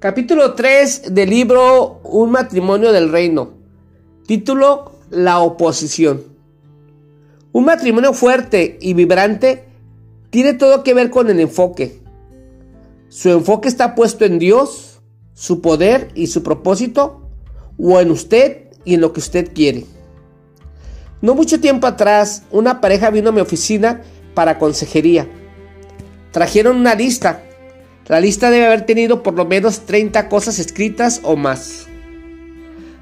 [0.00, 3.50] Capítulo 3 del libro Un matrimonio del reino.
[4.26, 6.22] Título La oposición.
[7.52, 9.66] Un matrimonio fuerte y vibrante
[10.30, 12.00] tiene todo que ver con el enfoque.
[13.10, 15.02] Su enfoque está puesto en Dios,
[15.34, 17.28] su poder y su propósito,
[17.78, 19.84] o en usted y en lo que usted quiere.
[21.20, 24.00] No mucho tiempo atrás, una pareja vino a mi oficina
[24.32, 25.28] para consejería.
[26.32, 27.49] Trajeron una lista
[28.08, 31.86] la lista debe haber tenido por lo menos 30 cosas escritas o más.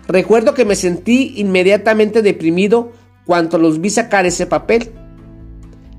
[0.07, 2.93] Recuerdo que me sentí inmediatamente deprimido
[3.27, 4.91] cuando los vi sacar ese papel.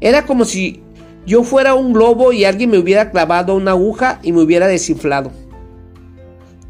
[0.02, 0.82] Era como si
[1.26, 5.32] yo fuera un globo y alguien me hubiera clavado una aguja y me hubiera desinflado.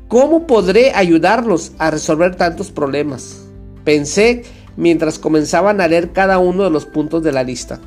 [0.10, 3.46] ¿Cómo podré ayudarlos a resolver tantos problemas?
[3.84, 4.44] Pensé
[4.76, 7.80] mientras comenzaban a leer cada uno de los puntos de la lista.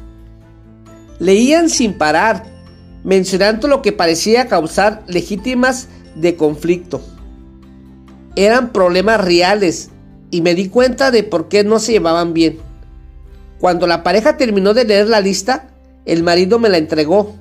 [1.18, 2.52] Leían sin parar
[3.05, 7.02] mencionando lo que parecía causar legítimas de conflicto.
[8.37, 9.90] Eran problemas reales
[10.30, 12.59] y me di cuenta de por qué no se llevaban bien.
[13.59, 15.68] Cuando la pareja terminó de leer la lista,
[16.04, 17.37] el marido me la entregó.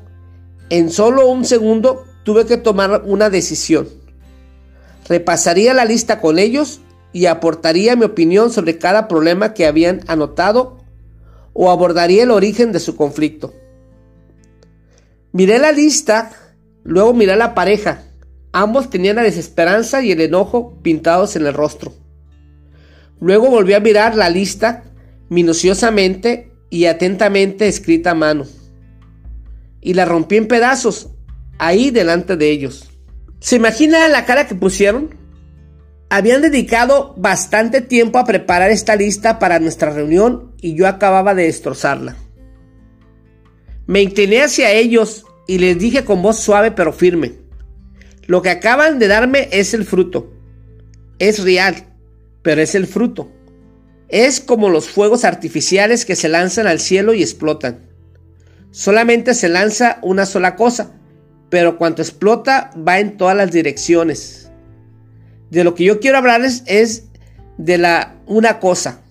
[0.69, 3.87] En solo un segundo tuve que tomar una decisión.
[5.07, 6.81] Repasaría la lista con ellos
[7.13, 10.77] y aportaría mi opinión sobre cada problema que habían anotado
[11.53, 13.53] o abordaría el origen de su conflicto.
[15.33, 16.31] Miré la lista,
[16.83, 18.03] luego miré a la pareja.
[18.51, 21.93] Ambos tenían la desesperanza y el enojo pintados en el rostro.
[23.21, 24.83] Luego volví a mirar la lista
[25.29, 28.45] minuciosamente y atentamente escrita a mano.
[29.79, 31.11] Y la rompí en pedazos,
[31.59, 32.89] ahí delante de ellos.
[33.39, 35.15] ¿Se imagina la cara que pusieron?
[36.09, 41.45] Habían dedicado bastante tiempo a preparar esta lista para nuestra reunión y yo acababa de
[41.45, 42.17] destrozarla.
[43.91, 47.33] Me incliné hacia ellos y les dije con voz suave pero firme,
[48.25, 50.31] lo que acaban de darme es el fruto.
[51.19, 51.87] Es real,
[52.41, 53.29] pero es el fruto.
[54.07, 57.81] Es como los fuegos artificiales que se lanzan al cielo y explotan.
[58.71, 60.93] Solamente se lanza una sola cosa,
[61.49, 64.51] pero cuando explota va en todas las direcciones.
[65.49, 67.07] De lo que yo quiero hablarles es
[67.57, 69.01] de la una cosa,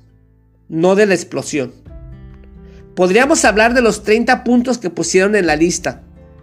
[0.71, 1.80] no de la explosión.
[3.00, 6.03] Podríamos hablar de los 30 puntos que pusieron en la lista,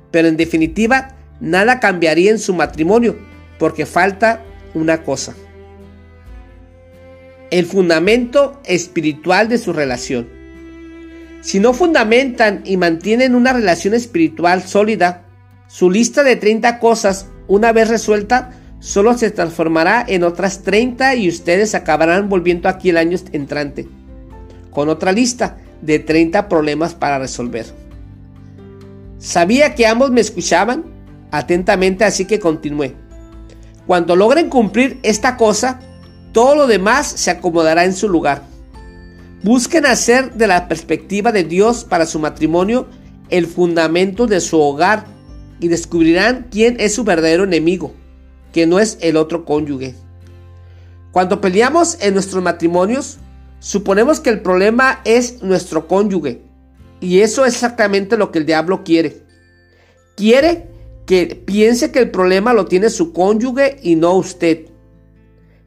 [0.09, 1.09] pero en definitiva
[1.39, 3.15] nada cambiaría en su matrimonio
[3.59, 4.41] porque falta
[4.73, 5.35] una cosa.
[7.51, 10.29] El fundamento espiritual de su relación.
[11.41, 15.25] Si no fundamentan y mantienen una relación espiritual sólida,
[15.67, 21.29] su lista de 30 cosas, una vez resuelta, solo se transformará en otras 30 y
[21.29, 23.87] ustedes acabarán volviendo aquí el año entrante,
[24.71, 27.65] con otra lista de 30 problemas para resolver.
[29.19, 30.85] Sabía que ambos me escuchaban
[31.31, 32.95] atentamente, así que continué.
[33.85, 35.79] Cuando logren cumplir esta cosa,
[36.33, 38.43] todo lo demás se acomodará en su lugar.
[39.43, 42.87] Busquen hacer de la perspectiva de Dios para su matrimonio
[43.29, 45.05] el fundamento de su hogar
[45.59, 47.93] y descubrirán quién es su verdadero enemigo,
[48.51, 49.95] que no es el otro cónyuge.
[51.11, 53.17] Cuando peleamos en nuestros matrimonios,
[53.59, 56.41] Suponemos que el problema es nuestro cónyuge.
[56.99, 59.23] Y eso es exactamente lo que el diablo quiere.
[60.15, 60.67] Quiere
[61.05, 64.65] que piense que el problema lo tiene su cónyuge y no usted.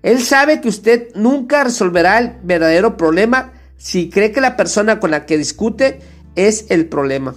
[0.02, 5.10] Él sabe que usted nunca resolverá el verdadero problema si cree que la persona con
[5.10, 6.00] la que discute
[6.36, 7.34] es el problema.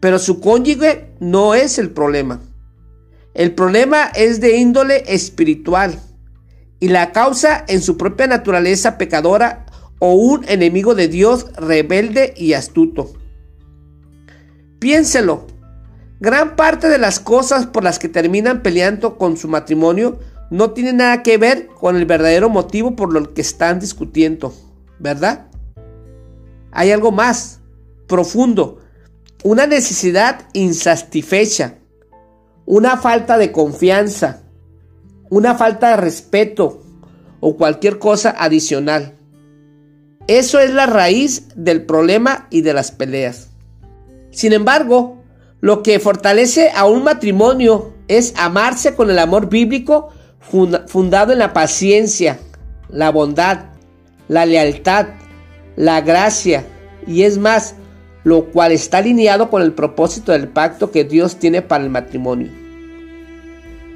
[0.00, 2.40] Pero su cónyuge no es el problema.
[3.34, 5.98] El problema es de índole espiritual
[6.84, 9.64] y la causa en su propia naturaleza pecadora
[10.00, 13.14] o un enemigo de Dios rebelde y astuto.
[14.80, 15.46] Piénselo,
[16.20, 20.18] gran parte de las cosas por las que terminan peleando con su matrimonio
[20.50, 24.54] no tienen nada que ver con el verdadero motivo por lo que están discutiendo,
[24.98, 25.46] ¿verdad?
[26.70, 27.60] Hay algo más
[28.06, 28.80] profundo,
[29.42, 31.78] una necesidad insatisfecha,
[32.66, 34.43] una falta de confianza,
[35.30, 36.82] una falta de respeto
[37.40, 39.14] o cualquier cosa adicional.
[40.26, 43.50] Eso es la raíz del problema y de las peleas.
[44.30, 45.22] Sin embargo,
[45.60, 50.10] lo que fortalece a un matrimonio es amarse con el amor bíblico
[50.86, 52.38] fundado en la paciencia,
[52.88, 53.66] la bondad,
[54.28, 55.06] la lealtad,
[55.76, 56.64] la gracia
[57.06, 57.74] y es más,
[58.24, 62.63] lo cual está alineado con el propósito del pacto que Dios tiene para el matrimonio.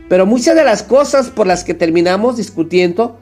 [0.08, 3.18] Pero muchas de las cosas por las que terminamos discutiendo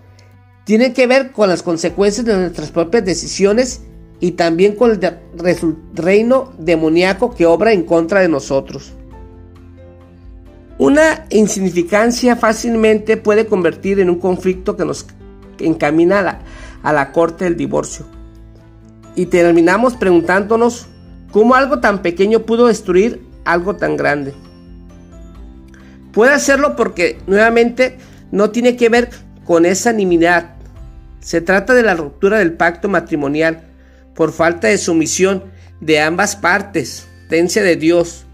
[0.64, 3.82] tienen que ver con las consecuencias de nuestras propias decisiones
[4.20, 8.92] y también con el reino demoníaco que obra en contra de nosotros.
[10.78, 15.06] Una insignificancia fácilmente puede convertir en un conflicto que nos
[15.58, 16.40] encamina a la,
[16.82, 18.04] a la corte del divorcio.
[19.14, 20.86] Y terminamos preguntándonos
[21.32, 24.34] cómo algo tan pequeño pudo destruir algo tan grande.
[26.16, 27.98] Puede hacerlo porque nuevamente
[28.32, 29.10] no tiene que ver
[29.44, 30.54] con esa nimidad.
[31.20, 33.64] Se trata de la ruptura del pacto matrimonial
[34.14, 35.44] por falta de sumisión
[35.82, 38.24] de ambas partes, tencia de Dios,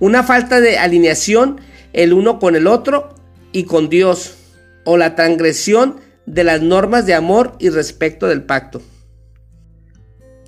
[0.00, 1.60] una falta de alineación
[1.92, 3.14] el uno con el otro
[3.52, 4.38] y con Dios,
[4.86, 8.80] o la transgresión de las normas de amor y respeto del pacto.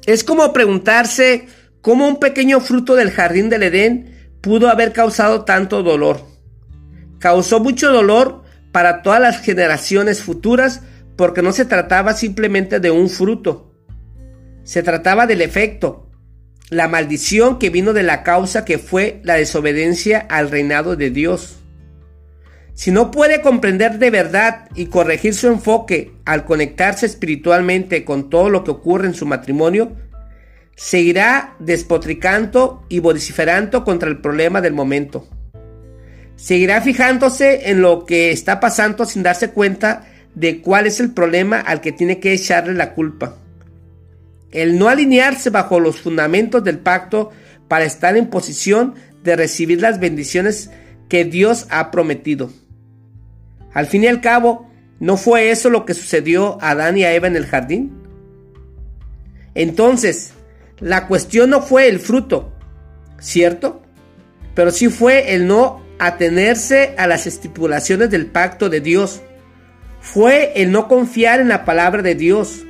[0.06, 1.46] Es como preguntarse
[1.82, 6.39] cómo un pequeño fruto del jardín del Edén pudo haber causado tanto dolor.
[7.20, 10.80] Causó mucho dolor para todas las generaciones futuras
[11.16, 13.74] porque no se trataba simplemente de un fruto.
[14.64, 16.10] Se trataba del efecto,
[16.70, 21.56] la maldición que vino de la causa que fue la desobediencia al reinado de Dios.
[22.72, 28.48] Si no puede comprender de verdad y corregir su enfoque al conectarse espiritualmente con todo
[28.48, 29.92] lo que ocurre en su matrimonio,
[30.74, 35.28] seguirá despotricando y vociferando contra el problema del momento.
[36.40, 41.60] Seguirá fijándose en lo que está pasando sin darse cuenta de cuál es el problema
[41.60, 43.36] al que tiene que echarle la culpa.
[44.50, 47.30] El no alinearse bajo los fundamentos del pacto
[47.68, 50.70] para estar en posición de recibir las bendiciones
[51.10, 52.50] que Dios ha prometido.
[53.74, 54.66] Al fin y al cabo,
[54.98, 57.92] ¿no fue eso lo que sucedió a Adán y a Eva en el jardín?
[59.54, 60.32] Entonces,
[60.78, 62.50] la cuestión no fue el fruto,
[63.18, 63.82] ¿cierto?
[64.54, 69.20] Pero sí fue el no atenerse a las estipulaciones del pacto de Dios.
[70.00, 72.64] Fue el no confiar en la palabra de Dios.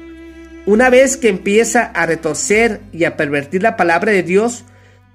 [0.67, 4.65] Una vez que empieza a retorcer y a pervertir la palabra de Dios,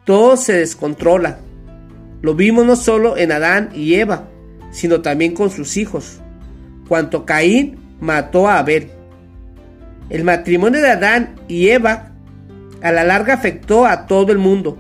[0.06, 1.40] todo se descontrola.
[2.22, 4.30] Lo vimos no solo en Adán y Eva,
[4.72, 6.22] sino también con sus hijos,
[6.88, 8.92] cuanto Caín mató a Abel.
[10.10, 12.12] El matrimonio de Adán y Eva
[12.82, 14.78] a la larga afectó a todo el mundo,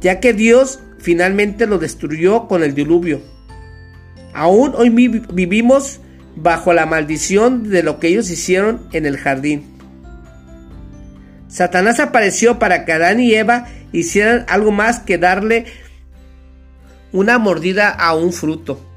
[0.00, 3.20] ya que Dios finalmente lo destruyó con el diluvio.
[4.32, 6.00] Aún hoy vivimos
[6.36, 9.64] bajo la maldición de lo que ellos hicieron en el jardín.
[11.48, 15.66] Satanás apareció para que Adán y Eva hicieran algo más que darle
[17.12, 18.90] una mordida a un fruto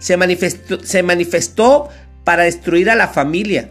[0.00, 1.88] se manifestó, se manifestó
[2.24, 3.70] para destruir a la familia,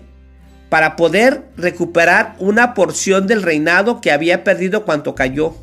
[0.69, 5.55] para poder recuperar una porción del reinado que había perdido cuando cayó.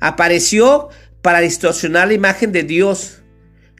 [0.00, 0.88] Apareció
[1.22, 3.22] para distorsionar la imagen de Dios,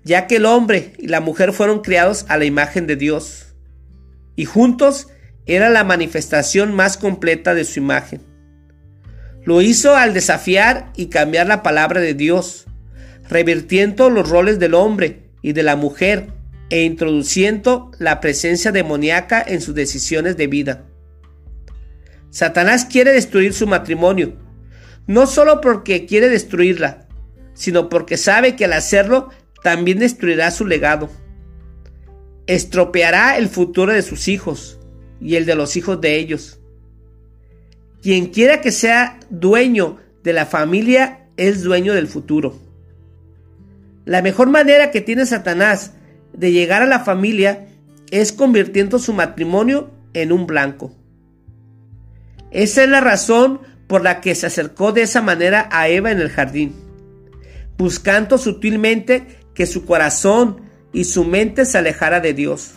[0.04, 3.54] ya que el hombre y la mujer fueron creados a la imagen de Dios,
[4.34, 5.08] y juntos
[5.46, 8.20] era la manifestación más completa de su imagen.
[9.44, 12.66] Lo hizo al desafiar y cambiar la palabra de Dios,
[13.28, 16.28] revirtiendo los roles del hombre y de la mujer
[16.68, 20.84] e introduciendo la presencia demoníaca en sus decisiones de vida.
[22.30, 24.36] Satanás quiere destruir su matrimonio,
[25.06, 27.06] no solo porque quiere destruirla,
[27.54, 29.30] sino porque sabe que al hacerlo
[29.62, 31.08] también destruirá su legado.
[32.46, 34.78] Estropeará el futuro de sus hijos
[35.20, 36.60] y el de los hijos de ellos.
[38.02, 42.58] Quien quiera que sea dueño de la familia es dueño del futuro.
[44.04, 45.94] La mejor manera que tiene Satanás
[46.32, 47.66] de llegar a la familia
[48.10, 50.94] es convirtiendo su matrimonio en un blanco.
[52.52, 56.20] Esa es la razón por la que se acercó de esa manera a Eva en
[56.20, 56.74] el jardín,
[57.76, 60.62] buscando sutilmente que su corazón
[60.92, 62.72] y su mente se alejara de Dios.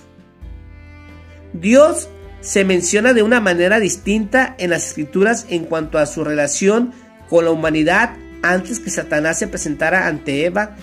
[1.54, 2.10] Dios
[2.42, 6.94] se menciona de una manera distinta en las escrituras en cuanto a su relación
[7.30, 8.12] con la humanidad
[8.42, 10.76] antes que Satanás se presentara ante Eva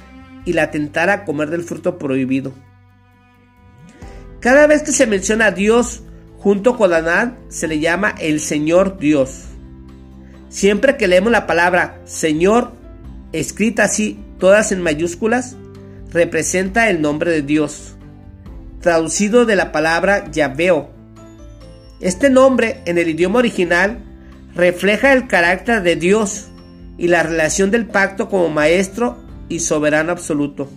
[0.45, 2.53] y la tentara a comer del fruto prohibido.
[4.41, 6.03] Cada vez que se menciona a Dios
[6.39, 9.46] junto con Adán, se le llama el Señor Dios.
[10.49, 12.73] Siempre que leemos la palabra Señor,
[13.33, 15.57] escrita así, todas en mayúsculas,
[16.11, 17.97] representa el nombre de Dios,
[18.81, 20.91] traducido de la palabra Yahveo.
[22.01, 23.99] Este nombre en el idioma original
[24.55, 26.49] refleja el carácter de Dios
[26.99, 30.71] y la relación del pacto como maestro y soberano absoluto.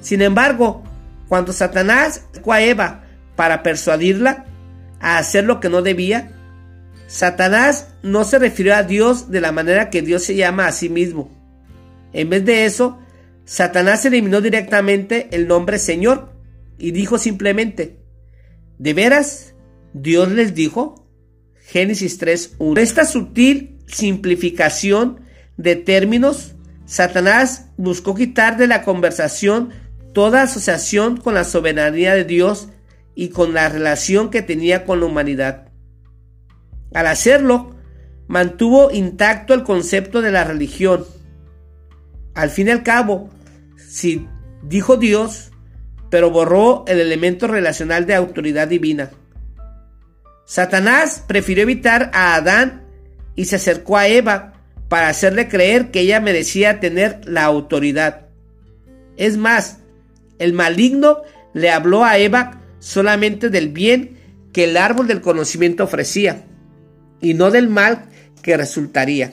[0.00, 0.82] Sin embargo,
[1.28, 3.04] cuando Satanás fue a Eva
[3.36, 4.44] para persuadirla
[5.00, 6.30] a hacer lo que no debía,
[7.12, 10.88] Satanás no se refirió a Dios de la manera que Dios se llama a sí
[10.88, 11.30] mismo.
[12.14, 12.98] En vez de eso,
[13.44, 16.32] Satanás eliminó directamente el nombre Señor
[16.78, 17.98] y dijo simplemente,
[18.78, 19.54] ¿de veras
[19.92, 21.06] Dios les dijo?
[21.66, 22.78] Génesis 3.1.
[22.80, 25.20] Esta sutil simplificación
[25.58, 26.54] de términos
[26.86, 29.68] Satanás buscó quitar de la conversación
[30.14, 32.70] toda asociación con la soberanía de Dios
[33.14, 35.71] y con la relación que tenía con la humanidad.
[36.94, 37.74] Al hacerlo,
[38.28, 41.04] mantuvo intacto el concepto de la religión.
[42.34, 43.30] Al fin y al cabo,
[43.76, 44.26] si
[44.62, 45.50] dijo Dios,
[46.10, 49.10] pero borró el elemento relacional de autoridad divina.
[50.44, 52.84] Satanás prefirió evitar a Adán
[53.34, 54.52] y se acercó a Eva
[54.88, 58.26] para hacerle creer que ella merecía tener la autoridad.
[59.16, 59.78] Es más,
[60.38, 61.22] el maligno
[61.54, 64.18] le habló a Eva solamente del bien
[64.52, 66.44] que el árbol del conocimiento ofrecía
[67.22, 68.04] y no del mal
[68.42, 69.32] que resultaría.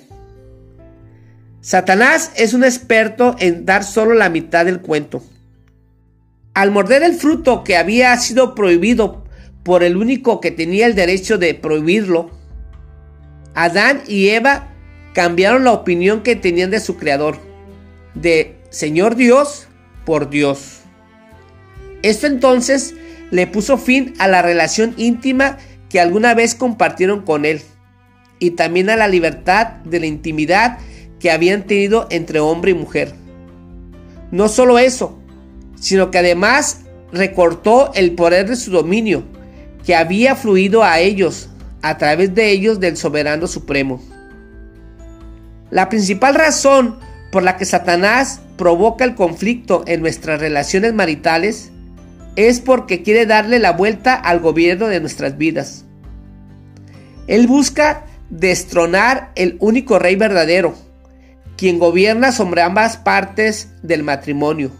[1.59, 5.21] Satanás es un experto en dar solo la mitad del cuento.
[6.53, 9.25] Al morder el fruto que había sido prohibido
[9.63, 12.31] por el único que tenía el derecho de prohibirlo,
[13.55, 14.69] Adán y Eva
[15.13, 17.37] cambiaron la opinión que tenían de su creador,
[18.13, 19.67] de Señor Dios
[20.05, 20.81] por Dios.
[22.03, 22.95] Esto entonces
[23.31, 25.57] le puso fin a la relación íntima
[25.89, 27.61] que alguna vez compartieron con él
[28.39, 30.79] y también a la libertad de la intimidad
[31.19, 33.13] que habían tenido entre hombre y mujer.
[34.31, 35.19] No solo eso,
[35.75, 36.81] sino que además
[37.11, 39.23] recortó el poder de su dominio
[39.85, 41.49] que había fluido a ellos
[41.81, 44.01] a través de ellos del soberano supremo.
[45.71, 46.97] La principal razón
[47.31, 51.71] por la que Satanás provoca el conflicto en nuestras relaciones maritales
[52.35, 55.85] es porque quiere darle la vuelta al gobierno de nuestras vidas.
[57.27, 60.75] Él busca destronar el único rey verdadero,
[61.57, 64.71] quien gobierna sobre ambas partes del matrimonio.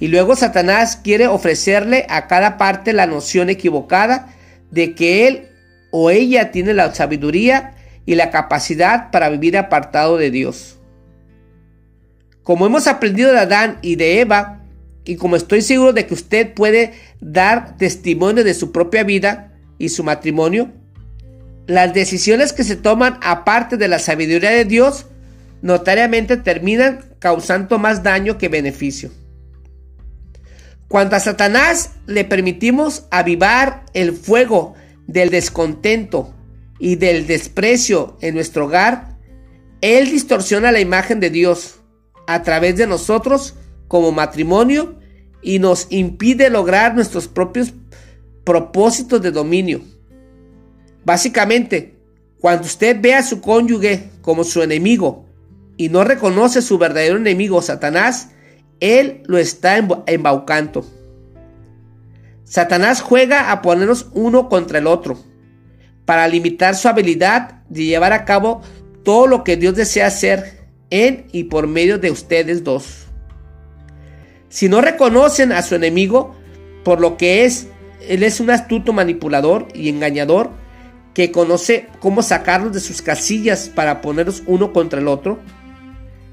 [0.00, 4.34] Y luego Satanás quiere ofrecerle a cada parte la noción equivocada
[4.70, 5.48] de que él
[5.90, 7.74] o ella tiene la sabiduría
[8.06, 10.78] y la capacidad para vivir apartado de Dios.
[12.42, 14.60] Como hemos aprendido de Adán y de Eva,
[15.04, 19.90] y como estoy seguro de que usted puede dar testimonio de su propia vida y
[19.90, 20.72] su matrimonio,
[21.66, 25.06] las decisiones que se toman aparte de la sabiduría de Dios
[25.62, 29.10] notariamente terminan causando más daño que beneficio.
[30.88, 34.74] Cuando a Satanás le permitimos avivar el fuego
[35.06, 36.34] del descontento
[36.78, 39.16] y del desprecio en nuestro hogar,
[39.80, 41.80] Él distorsiona la imagen de Dios
[42.26, 43.54] a través de nosotros
[43.88, 44.98] como matrimonio
[45.42, 47.72] y nos impide lograr nuestros propios
[48.44, 49.80] propósitos de dominio.
[51.04, 51.94] Básicamente,
[52.40, 55.24] cuando usted ve a su cónyuge como su enemigo
[55.76, 58.30] y no reconoce su verdadero enemigo, Satanás,
[58.80, 60.84] él lo está embaucando.
[62.44, 65.18] Satanás juega a ponernos uno contra el otro
[66.04, 68.60] para limitar su habilidad de llevar a cabo
[69.02, 73.06] todo lo que Dios desea hacer en y por medio de ustedes dos.
[74.48, 76.34] Si no reconocen a su enemigo
[76.84, 77.68] por lo que es,
[78.06, 80.50] él es un astuto manipulador y engañador
[81.14, 85.38] que conoce cómo sacarlos de sus casillas para ponerlos uno contra el otro,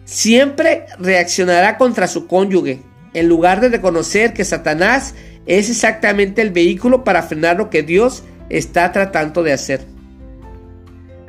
[0.05, 2.81] siempre reaccionará contra su cónyuge,
[3.13, 5.13] en lugar de reconocer que Satanás
[5.45, 9.85] es exactamente el vehículo para frenar lo que Dios está tratando de hacer.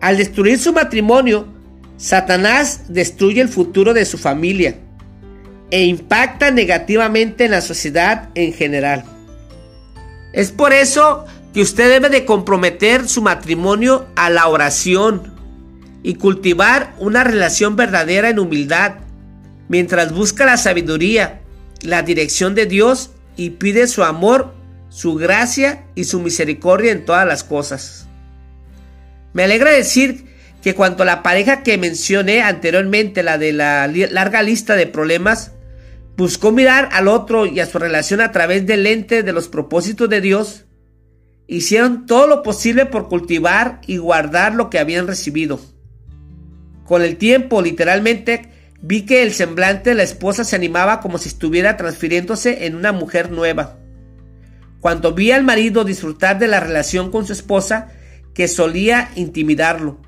[0.00, 1.46] Al destruir su matrimonio,
[1.96, 4.76] Satanás destruye el futuro de su familia
[5.70, 9.04] e impacta negativamente en la sociedad en general.
[10.32, 15.34] Es por eso que usted debe de comprometer su matrimonio a la oración
[16.02, 18.94] y cultivar una relación verdadera en humildad,
[19.68, 21.42] mientras busca la sabiduría,
[21.82, 24.54] la dirección de Dios y pide su amor,
[24.88, 28.06] su gracia y su misericordia en todas las cosas.
[29.32, 30.26] Me alegra decir
[30.62, 35.52] que cuanto a la pareja que mencioné anteriormente, la de la larga lista de problemas,
[36.16, 40.08] buscó mirar al otro y a su relación a través del lente de los propósitos
[40.08, 40.66] de Dios,
[41.56, 45.60] hicieron todo lo posible por cultivar y guardar lo que habían recibido.
[46.84, 48.48] Con el tiempo, literalmente,
[48.80, 52.92] vi que el semblante de la esposa se animaba como si estuviera transfiriéndose en una
[52.92, 53.78] mujer nueva.
[54.80, 57.92] Cuando vi al marido disfrutar de la relación con su esposa,
[58.34, 60.00] que solía intimidarlo.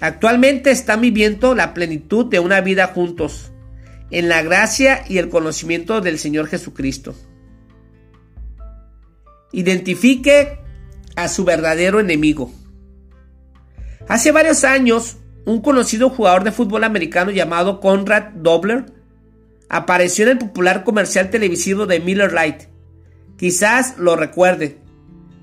[0.00, 3.50] Actualmente están viviendo la plenitud de una vida juntos,
[4.10, 7.14] en la gracia y el conocimiento del Señor Jesucristo.
[9.52, 10.58] Identifique
[11.16, 12.52] a su verdadero enemigo.
[14.08, 18.86] Hace varios años, un conocido jugador de fútbol americano llamado Conrad Dobler
[19.68, 22.68] apareció en el popular comercial televisivo de Miller Lite.
[23.36, 24.78] Quizás lo recuerde.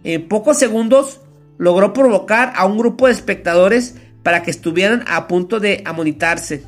[0.03, 1.21] En pocos segundos
[1.57, 6.63] logró provocar a un grupo de espectadores para que estuvieran a punto de amonitarse.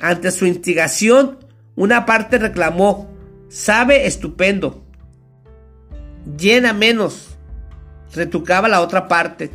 [0.00, 1.38] Ante su instigación,
[1.76, 3.08] una parte reclamó,
[3.48, 4.83] sabe estupendo.
[6.24, 7.36] Llena menos,
[8.14, 9.50] retucaba la otra parte.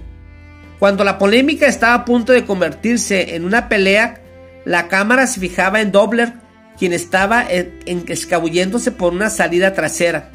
[0.78, 4.22] Cuando la polémica estaba a punto de convertirse en una pelea,
[4.66, 6.34] la cámara se fijaba en Dobler,
[6.78, 10.32] quien estaba escabulléndose por una salida trasera.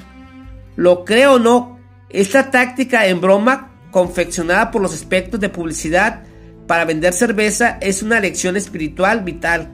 [0.76, 1.78] Lo creo o no,
[2.10, 6.24] esta táctica en broma, confeccionada por los aspectos de publicidad
[6.66, 9.72] para vender cerveza, es una lección espiritual vital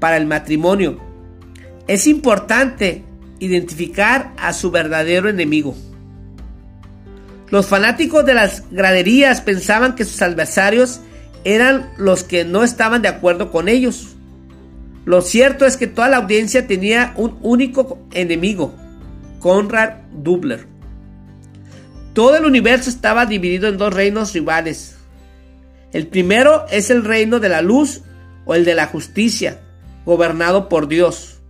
[0.00, 1.00] para el matrimonio.
[1.86, 3.04] Es importante
[3.38, 5.74] identificar a su verdadero enemigo.
[7.50, 11.00] Los fanáticos de las graderías pensaban que sus adversarios
[11.44, 14.14] eran los que no estaban de acuerdo con ellos.
[15.04, 18.74] Lo cierto es que toda la audiencia tenía un único enemigo,
[19.40, 20.66] Conrad Dubler.
[22.14, 24.96] Todo el universo estaba dividido en dos reinos rivales.
[25.92, 28.02] El primero es el reino de la luz
[28.46, 29.60] o el de la justicia,
[30.06, 31.40] gobernado por Dios.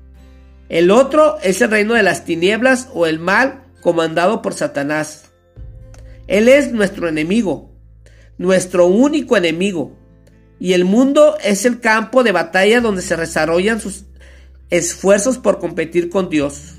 [0.69, 5.24] El otro es el reino de las tinieblas o el mal, comandado por Satanás.
[6.27, 7.73] Él es nuestro enemigo,
[8.39, 9.97] nuestro único enemigo.
[10.59, 14.05] Y el mundo es el campo de batalla donde se desarrollan sus
[14.71, 16.77] esfuerzos por competir con Dios.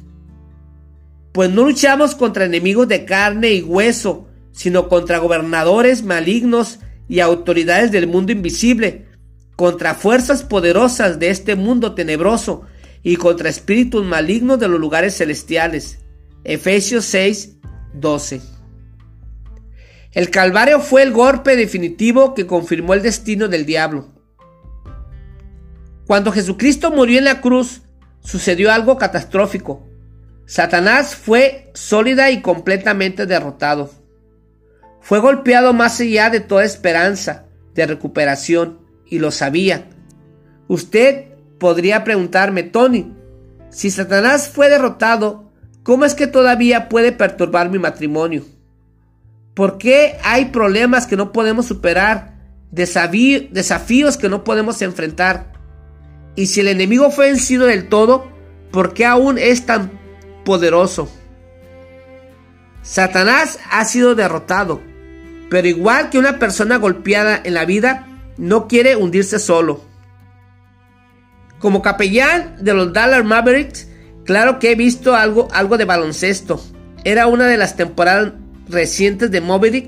[1.31, 7.91] Pues no luchamos contra enemigos de carne y hueso, sino contra gobernadores malignos y autoridades
[7.91, 9.05] del mundo invisible,
[9.55, 12.63] contra fuerzas poderosas de este mundo tenebroso
[13.03, 15.99] y contra espíritus malignos de los lugares celestiales.
[16.43, 17.57] Efesios 6,
[17.93, 18.54] 12.
[20.15, 24.07] El Calvario fue el golpe definitivo que confirmó el destino del diablo.
[26.07, 27.81] Cuando Jesucristo murió en la cruz,
[28.21, 29.85] sucedió algo catastrófico.
[30.45, 33.91] Satanás fue sólida y completamente derrotado.
[35.01, 39.89] Fue golpeado más allá de toda esperanza de recuperación y lo sabía.
[40.69, 41.25] Usted
[41.59, 43.13] podría preguntarme, Tony,
[43.69, 45.51] si Satanás fue derrotado,
[45.83, 48.54] ¿cómo es que todavía puede perturbar mi matrimonio?
[49.55, 52.35] ¿Por qué hay problemas que no podemos superar?
[52.71, 55.53] Desafíos que no podemos enfrentar.
[56.35, 58.29] Y si el enemigo fue vencido del todo,
[58.71, 59.97] ¿por qué aún es tan
[60.43, 61.09] poderoso?
[62.81, 64.81] Satanás ha sido derrotado,
[65.49, 69.81] pero igual que una persona golpeada en la vida, no quiere hundirse solo.
[71.59, 73.87] Como capellán de los Dallas Mavericks,
[74.25, 76.61] claro que he visto algo, algo de baloncesto.
[77.05, 78.33] Era una de las temporadas
[78.67, 79.87] recientes de Moby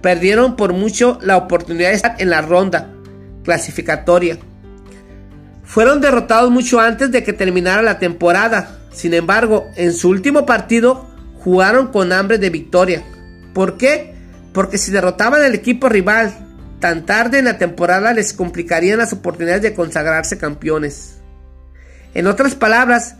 [0.00, 2.92] perdieron por mucho la oportunidad de estar en la ronda
[3.44, 4.38] clasificatoria.
[5.64, 8.80] Fueron derrotados mucho antes de que terminara la temporada.
[8.92, 13.04] Sin embargo, en su último partido jugaron con hambre de victoria.
[13.54, 14.14] ¿Por qué?
[14.52, 16.34] Porque si derrotaban al equipo rival
[16.80, 21.18] tan tarde en la temporada les complicarían las oportunidades de consagrarse campeones.
[22.14, 23.16] En otras palabras,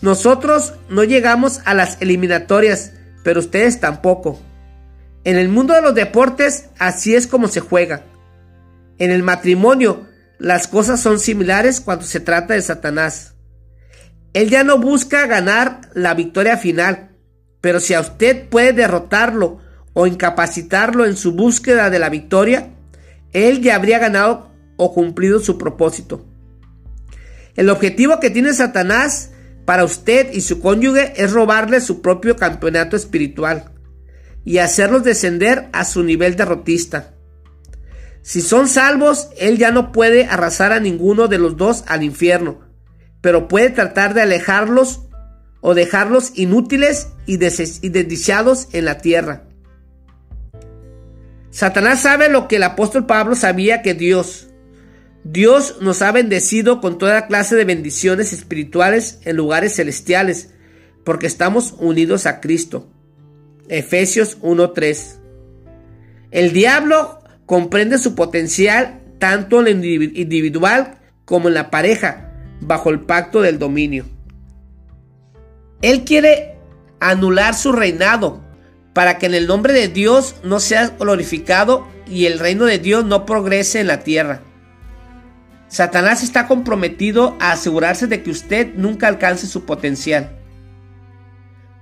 [0.00, 4.40] nosotros no llegamos a las eliminatorias pero ustedes tampoco.
[5.24, 8.04] En el mundo de los deportes así es como se juega.
[8.98, 10.06] En el matrimonio
[10.38, 13.34] las cosas son similares cuando se trata de Satanás.
[14.32, 17.10] Él ya no busca ganar la victoria final,
[17.60, 19.58] pero si a usted puede derrotarlo
[19.92, 22.70] o incapacitarlo en su búsqueda de la victoria,
[23.32, 26.24] él ya habría ganado o cumplido su propósito.
[27.54, 29.32] El objetivo que tiene Satanás
[29.70, 33.70] para usted y su cónyuge es robarle su propio campeonato espiritual
[34.44, 37.14] y hacerlos descender a su nivel derrotista.
[38.20, 42.62] Si son salvos, él ya no puede arrasar a ninguno de los dos al infierno,
[43.20, 45.02] pero puede tratar de alejarlos
[45.60, 49.44] o dejarlos inútiles y, desdichados en la tierra.
[51.50, 54.48] Satanás sabe lo que el apóstol Pablo sabía que Dios,
[55.24, 60.50] Dios nos ha bendecido con toda clase de bendiciones espirituales en lugares celestiales,
[61.04, 62.88] porque estamos unidos a Cristo.
[63.68, 65.18] Efesios 1.3.
[66.30, 73.00] El diablo comprende su potencial tanto en lo individual como en la pareja, bajo el
[73.00, 74.06] pacto del dominio.
[75.82, 76.56] Él quiere
[76.98, 78.42] anular su reinado
[78.94, 83.04] para que en el nombre de Dios no sea glorificado y el reino de Dios
[83.04, 84.42] no progrese en la tierra.
[85.70, 90.36] Satanás está comprometido a asegurarse de que usted nunca alcance su potencial.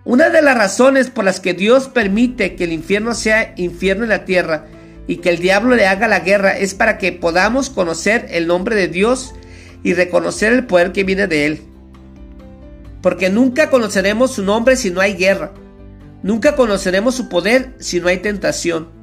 [0.04, 4.10] Una de las razones por las que Dios permite que el infierno sea infierno en
[4.10, 4.66] la tierra
[5.06, 8.76] y que el diablo le haga la guerra es para que podamos conocer el nombre
[8.76, 9.34] de Dios
[9.82, 11.62] y reconocer el poder que viene de Él.
[13.00, 15.52] Porque nunca conoceremos su nombre si no hay guerra.
[16.22, 18.97] Nunca conoceremos su poder si no hay tentación.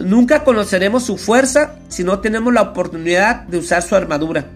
[0.00, 4.50] Nunca conoceremos su fuerza si no tenemos la oportunidad de usar su armadura.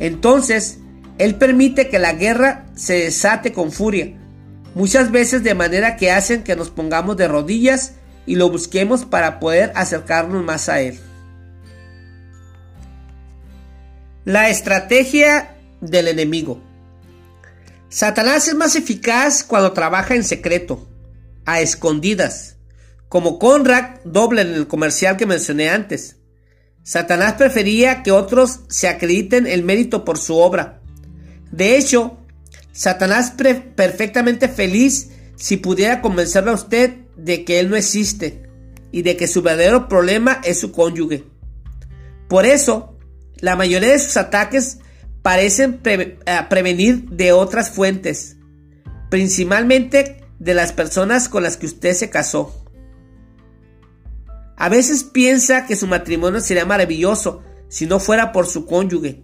[0.00, 0.78] Entonces,
[1.18, 4.12] Él permite que la guerra se desate con furia,
[4.74, 7.94] muchas veces de manera que hacen que nos pongamos de rodillas
[8.26, 10.98] y lo busquemos para poder acercarnos más a Él.
[14.24, 16.60] La estrategia del enemigo.
[17.88, 20.88] Satanás es más eficaz cuando trabaja en secreto,
[21.44, 22.53] a escondidas,
[23.14, 26.16] como Conrad Doble en el comercial que mencioné antes.
[26.82, 30.80] Satanás prefería que otros se acrediten el mérito por su obra.
[31.52, 32.18] De hecho,
[32.72, 33.32] Satanás
[33.76, 38.50] perfectamente feliz si pudiera convencerle a usted de que él no existe
[38.90, 41.22] y de que su verdadero problema es su cónyuge.
[42.28, 42.98] Por eso,
[43.36, 44.78] la mayoría de sus ataques
[45.22, 46.18] parecen eh,
[46.50, 48.38] prevenir de otras fuentes,
[49.08, 52.63] principalmente de las personas con las que usted se casó.
[54.56, 59.22] A veces piensa que su matrimonio sería maravilloso si no fuera por su cónyuge.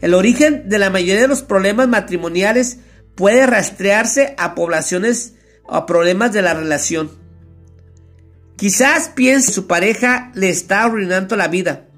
[0.00, 2.78] El origen de la mayoría de los problemas matrimoniales
[3.14, 7.10] puede rastrearse a poblaciones o a problemas de la relación.
[8.56, 11.88] Quizás piense que su pareja le está arruinando la vida,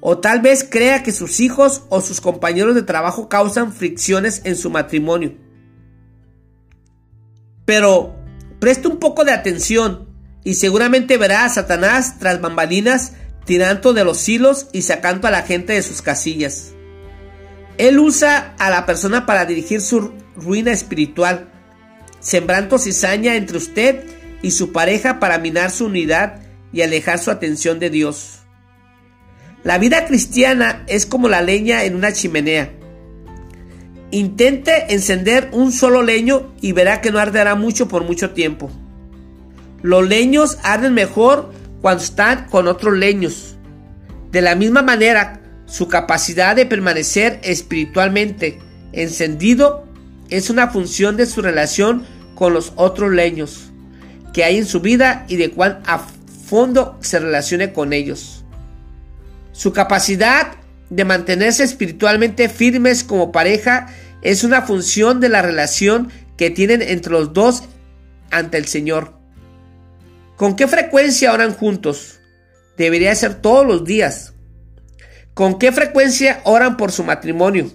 [0.00, 4.56] o tal vez crea que sus hijos o sus compañeros de trabajo causan fricciones en
[4.56, 5.34] su matrimonio.
[7.66, 8.16] Pero
[8.58, 10.09] preste un poco de atención
[10.44, 13.12] y seguramente verá a Satanás tras bambalinas
[13.44, 16.72] tirando de los hilos y sacando a la gente de sus casillas.
[17.78, 21.50] Él usa a la persona para dirigir su ruina espiritual,
[22.20, 24.04] sembrando cizaña entre usted
[24.42, 28.40] y su pareja para minar su unidad y alejar su atención de Dios.
[29.64, 32.72] La vida cristiana es como la leña en una chimenea.
[34.10, 38.70] Intente encender un solo leño y verá que no arderá mucho por mucho tiempo.
[39.82, 43.56] Los leños arden mejor cuando están con otros leños.
[44.30, 48.58] De la misma manera, su capacidad de permanecer espiritualmente
[48.92, 49.86] encendido
[50.28, 53.70] es una función de su relación con los otros leños
[54.32, 58.44] que hay en su vida y de cuán a fondo se relacione con ellos.
[59.52, 60.52] Su capacidad
[60.88, 63.88] de mantenerse espiritualmente firmes como pareja
[64.22, 67.64] es una función de la relación que tienen entre los dos
[68.30, 69.19] ante el Señor.
[70.40, 72.18] ¿Con qué frecuencia oran juntos?
[72.78, 74.32] Debería ser todos los días.
[75.34, 77.70] ¿Con qué frecuencia oran por su matrimonio?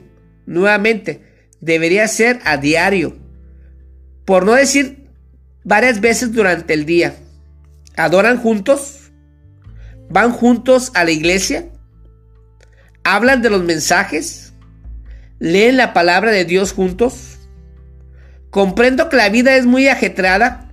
[0.48, 1.22] Nuevamente,
[1.62, 3.16] debería ser a diario.
[4.26, 5.12] Por no decir
[5.64, 7.16] varias veces durante el día.
[7.98, 9.12] ¿Adoran juntos?
[10.10, 11.70] ¿Van juntos a la iglesia?
[13.04, 14.54] ¿Hablan de los mensajes?
[15.38, 17.38] ¿Leen la palabra de Dios juntos?
[18.50, 20.65] Comprendo que la vida es muy ajetreada,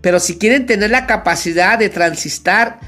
[0.00, 2.80] pero si quieren tener la capacidad de transistar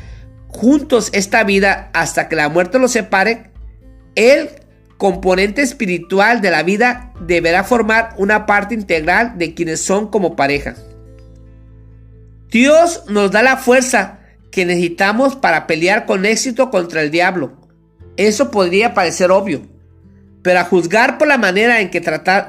[0.49, 3.51] juntos esta vida hasta que la muerte los separe,
[4.15, 4.51] el
[4.99, 10.75] componente espiritual de la vida deberá formar una parte integral de quienes son como pareja.
[12.51, 14.19] Dios nos da la fuerza
[14.51, 17.53] que necesitamos para pelear con éxito contra el diablo.
[18.17, 19.63] Eso podría parecer obvio,
[20.43, 22.01] pero a juzgar por la manera en que,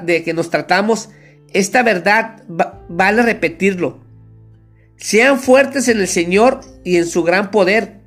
[0.02, 1.08] de que nos tratamos,
[1.52, 2.42] esta verdad
[2.88, 4.01] vale repetirlo.
[4.96, 8.00] Sean fuertes en el Señor y en su gran poder.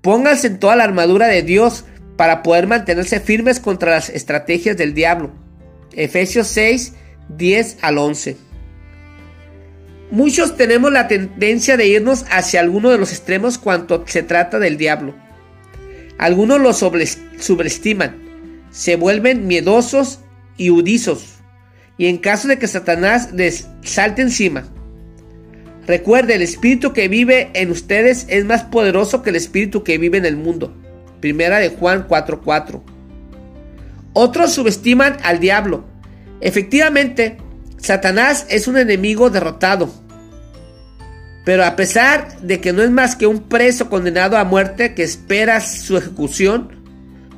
[0.00, 1.84] Pónganse en toda la armadura de Dios
[2.16, 5.32] para poder mantenerse firmes contra las estrategias del diablo.
[5.92, 6.94] Efesios 6,
[7.36, 8.36] 10 al 11.
[10.10, 14.78] Muchos tenemos la tendencia de irnos hacia alguno de los extremos cuando se trata del
[14.78, 15.14] diablo.
[16.18, 18.16] Algunos lo subestiman,
[18.70, 20.20] se vuelven miedosos
[20.56, 21.36] y udizos,
[21.98, 24.64] y en caso de que Satanás les salte encima.
[25.88, 30.18] Recuerde, el espíritu que vive en ustedes es más poderoso que el espíritu que vive
[30.18, 30.72] en el mundo.
[31.20, 32.84] Primera de Juan 4:4.
[34.12, 35.84] Otros subestiman al diablo.
[36.40, 37.38] Efectivamente,
[37.78, 39.90] Satanás es un enemigo derrotado
[41.48, 45.02] pero a pesar de que no es más que un preso condenado a muerte que
[45.02, 46.68] espera su ejecución,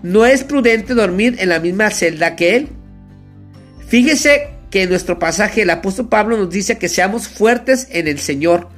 [0.03, 2.69] no es prudente dormir en la misma celda que él.
[3.87, 8.19] Fíjese que en nuestro pasaje el apóstol Pablo nos dice que seamos fuertes en el
[8.19, 8.69] Señor.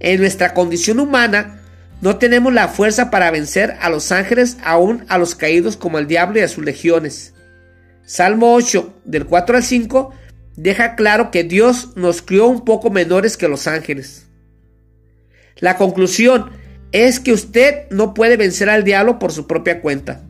[0.00, 1.60] En nuestra condición humana
[2.00, 6.06] no tenemos la fuerza para vencer a los ángeles, aún a los caídos como el
[6.06, 7.34] diablo y a sus legiones.
[8.04, 10.12] Salmo 8, del 4 al 5,
[10.56, 14.26] deja claro que Dios nos crió un poco menores que los ángeles.
[15.58, 16.50] La conclusión
[16.92, 20.22] es que usted no puede vencer al diablo por su propia cuenta.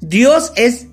[0.00, 0.86] Dios es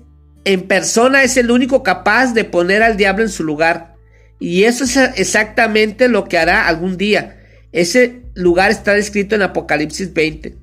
[0.44, 3.94] en persona es el único capaz de poner al diablo en su lugar.
[4.38, 7.40] Y eso es exactamente lo que hará algún día.
[7.70, 10.56] Ese lugar está descrito en Apocalipsis 20.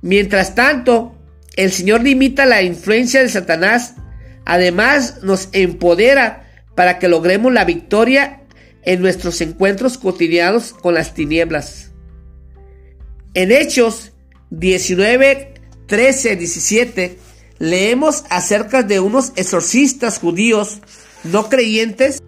[0.00, 1.18] Mientras tanto,
[1.54, 3.94] el Señor limita la influencia de Satanás,
[4.46, 8.40] además nos empodera para que logremos la victoria
[8.84, 11.92] en nuestros encuentros cotidianos con las tinieblas.
[13.34, 14.12] En Hechos
[14.50, 15.54] 19,
[15.86, 17.18] 13, 17
[17.62, 20.80] leemos acerca de unos exorcistas judíos
[21.22, 22.20] no creyentes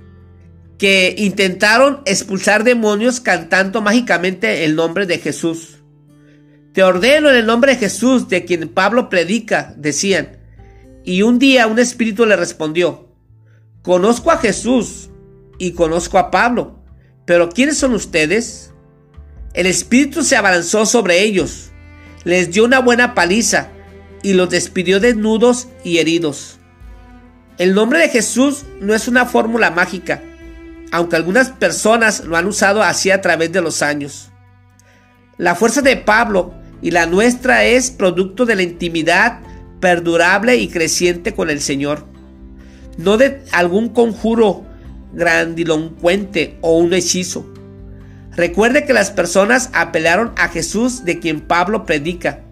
[0.78, 5.82] que intentaron expulsar demonios cantando mágicamente el nombre de Jesús.
[6.72, 10.38] Te ordeno en el nombre de Jesús, de quien Pablo predica, decían.
[11.04, 13.08] Y un día un espíritu le respondió,
[13.82, 15.10] conozco a Jesús
[15.58, 16.84] y conozco a Pablo,
[17.26, 18.72] pero ¿quiénes son ustedes?
[19.52, 21.72] El espíritu se abalanzó sobre ellos,
[22.22, 23.73] les dio una buena paliza
[24.24, 26.58] y los despidió desnudos y heridos.
[27.58, 30.22] El nombre de Jesús no es una fórmula mágica,
[30.90, 34.30] aunque algunas personas lo han usado así a través de los años.
[35.37, 39.40] La fuerza de Pablo y la nuestra es producto de la intimidad
[39.78, 42.06] perdurable y creciente con el Señor,
[42.96, 44.64] no de algún conjuro
[45.12, 47.46] grandilocuente o un hechizo.
[48.34, 52.43] Recuerde que las personas apelaron a Jesús de quien Pablo predica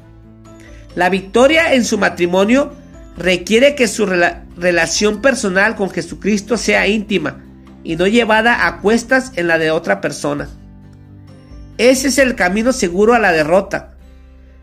[0.94, 2.72] la victoria en su matrimonio
[3.16, 7.42] requiere que su relación personal con Jesucristo sea íntima
[7.84, 10.48] y no llevada a cuestas en la de otra persona.
[11.78, 13.96] Ese es el camino seguro a la derrota.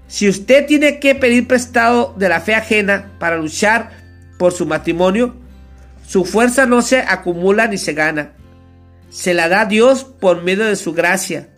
[0.08, 3.92] Si usted tiene que pedir prestado de la fe ajena para luchar
[4.38, 5.36] por su matrimonio,
[6.08, 8.34] su fuerza no se acumula ni se gana.
[9.10, 11.50] Se la da Dios por medio de su gracia.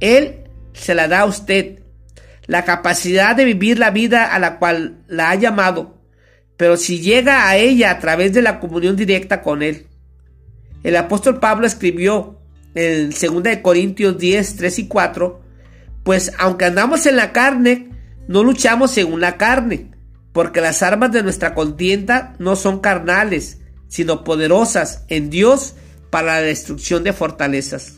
[0.00, 1.85] Él se la da a usted
[2.46, 6.00] la capacidad de vivir la vida a la cual la ha llamado,
[6.56, 9.86] pero si llega a ella a través de la comunión directa con Él.
[10.82, 12.40] El apóstol Pablo escribió
[12.74, 15.40] en 2 Corintios 10, 3 y 4,
[16.04, 17.90] pues aunque andamos en la carne,
[18.28, 19.90] no luchamos según la carne,
[20.32, 25.74] porque las armas de nuestra contienda no son carnales, sino poderosas en Dios
[26.10, 27.94] para la destrucción de fortalezas.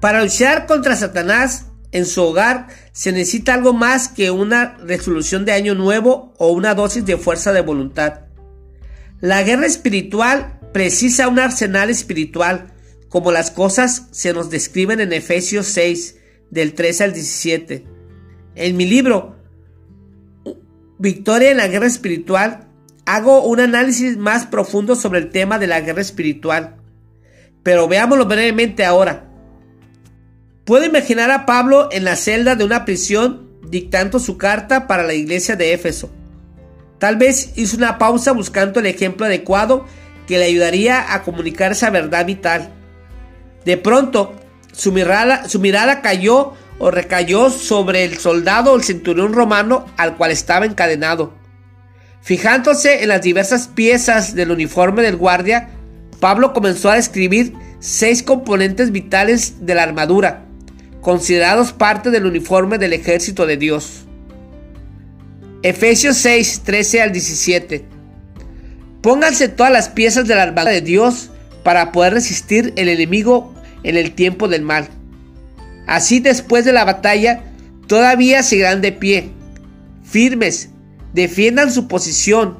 [0.00, 5.52] Para luchar contra Satanás en su hogar se necesita algo más que una resolución de
[5.52, 8.22] año nuevo o una dosis de fuerza de voluntad.
[9.20, 12.72] La guerra espiritual precisa un arsenal espiritual,
[13.08, 16.16] como las cosas se nos describen en Efesios 6,
[16.50, 17.84] del 13 al 17.
[18.54, 19.36] En mi libro,
[20.98, 22.68] Victoria en la Guerra Espiritual,
[23.06, 26.76] hago un análisis más profundo sobre el tema de la guerra espiritual.
[27.62, 29.31] Pero veámoslo brevemente ahora.
[30.64, 35.12] Puedo imaginar a Pablo en la celda de una prisión dictando su carta para la
[35.12, 36.08] iglesia de Éfeso.
[36.98, 39.86] Tal vez hizo una pausa buscando el ejemplo adecuado
[40.28, 42.70] que le ayudaría a comunicar esa verdad vital.
[43.64, 44.34] De pronto,
[44.72, 50.16] su mirada, su mirada cayó o recayó sobre el soldado o el centurión romano al
[50.16, 51.34] cual estaba encadenado.
[52.20, 55.70] Fijándose en las diversas piezas del uniforme del guardia,
[56.20, 60.46] Pablo comenzó a describir seis componentes vitales de la armadura,
[61.02, 64.04] considerados parte del uniforme del ejército de Dios.
[65.62, 67.84] Efesios 6, 13 al 17.
[69.02, 71.30] Pónganse todas las piezas de la armadura de Dios
[71.64, 74.88] para poder resistir el enemigo en el tiempo del mal.
[75.88, 77.42] Así después de la batalla,
[77.88, 79.30] todavía seguirán de pie,
[80.04, 80.70] firmes,
[81.12, 82.58] defiendan su posición,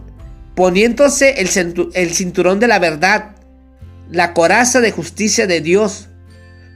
[0.57, 1.49] poniéndose el,
[1.95, 3.37] el cinturón de la verdad,
[4.11, 6.09] la coraza de justicia de Dios,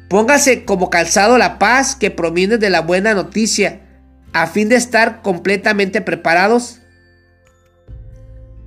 [0.09, 3.81] Póngase como calzado la paz que proviene de la buena noticia,
[4.33, 6.81] a fin de estar completamente preparados.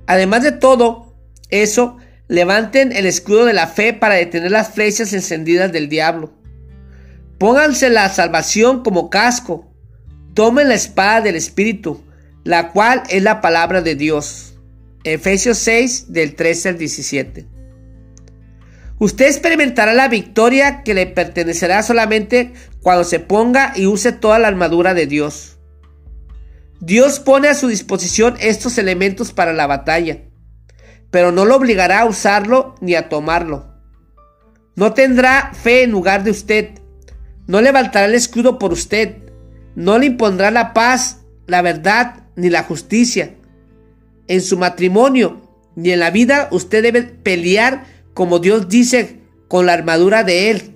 [0.06, 1.14] Además de todo
[1.48, 1.96] eso,
[2.28, 6.32] levanten el escudo de la fe para detener las flechas encendidas del diablo.
[7.38, 9.66] Pónganse la salvación como casco.
[10.34, 12.04] Tomen la espada del Espíritu,
[12.44, 14.54] la cual es la palabra de Dios.
[15.04, 17.59] Efesios 6 del 13 al 17.
[19.00, 24.48] Usted experimentará la victoria que le pertenecerá solamente cuando se ponga y use toda la
[24.48, 25.56] armadura de Dios.
[26.80, 30.18] Dios pone a su disposición estos elementos para la batalla,
[31.10, 33.74] pero no lo obligará a usarlo ni a tomarlo.
[34.76, 36.68] No tendrá fe en lugar de usted,
[37.46, 39.16] no levantará el escudo por usted,
[39.76, 43.34] no le impondrá la paz, la verdad ni la justicia.
[44.28, 45.40] En su matrimonio
[45.74, 50.74] ni en la vida usted debe pelear como Dios dice, con la armadura de Él,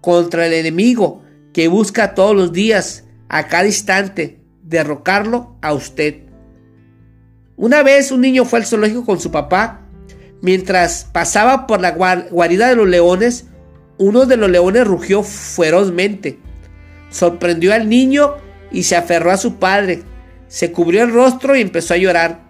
[0.00, 6.22] contra el enemigo que busca todos los días, a cada instante, derrocarlo a usted.
[7.56, 9.80] Una vez un niño fue al zoológico con su papá.
[10.42, 13.46] Mientras pasaba por la guarida de los leones,
[13.98, 16.38] uno de los leones rugió ferozmente.
[17.10, 18.34] Sorprendió al niño
[18.70, 20.02] y se aferró a su padre,
[20.48, 22.40] Se cubrió el rostro y empezó a llorar.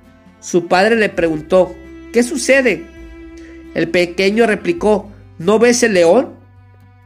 [0.41, 1.75] Su padre le preguntó,
[2.13, 2.85] ¿qué sucede?
[3.77, 6.31] El pequeño replicó, ¿no ves el león?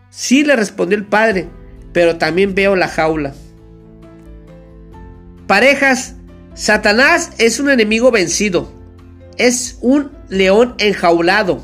[0.09, 1.49] Sí, le respondió el padre,
[1.93, 3.35] pero también veo la jaula.
[5.49, 6.15] Parejas,
[6.55, 8.73] Satanás es un enemigo vencido.
[9.37, 11.61] Es un león enjaulado.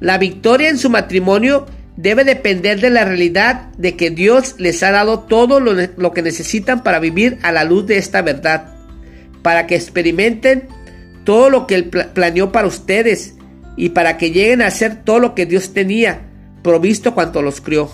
[0.00, 4.90] La victoria en su matrimonio debe depender de la realidad de que Dios les ha
[4.90, 8.74] dado todo lo, que necesitan para vivir a la luz de esta verdad,
[9.42, 10.66] para que experimenten
[11.22, 13.36] todo lo que Él planeó para ustedes
[13.76, 16.22] y para que lleguen a hacer todo lo que Dios tenía
[16.62, 17.90] provisto cuando los crió.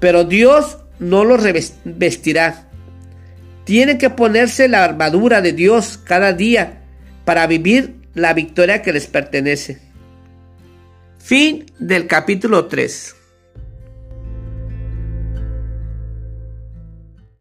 [0.00, 2.68] Pero Dios no los revestirá.
[3.64, 6.82] Tienen que ponerse la armadura de Dios cada día
[7.24, 9.78] para vivir la victoria que les pertenece.
[11.18, 13.14] Fin del capítulo 3.